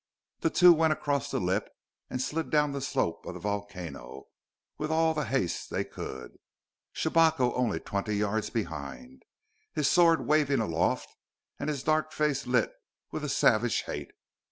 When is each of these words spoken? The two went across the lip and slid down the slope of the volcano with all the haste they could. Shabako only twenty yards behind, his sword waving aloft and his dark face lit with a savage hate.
The 0.39 0.49
two 0.49 0.73
went 0.73 0.93
across 0.93 1.29
the 1.29 1.39
lip 1.39 1.69
and 2.09 2.19
slid 2.19 2.49
down 2.49 2.71
the 2.71 2.81
slope 2.81 3.23
of 3.27 3.35
the 3.35 3.39
volcano 3.39 4.29
with 4.79 4.89
all 4.89 5.13
the 5.13 5.25
haste 5.25 5.69
they 5.69 5.83
could. 5.83 6.39
Shabako 6.91 7.53
only 7.53 7.79
twenty 7.79 8.15
yards 8.15 8.49
behind, 8.49 9.21
his 9.73 9.87
sword 9.87 10.25
waving 10.25 10.59
aloft 10.59 11.15
and 11.59 11.69
his 11.69 11.83
dark 11.83 12.13
face 12.13 12.47
lit 12.47 12.71
with 13.11 13.23
a 13.23 13.29
savage 13.29 13.83
hate. 13.83 14.09